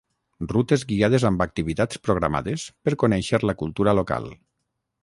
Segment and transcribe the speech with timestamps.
[0.51, 4.33] Rutes guiades amb activitats programades per conèixer la cultura local.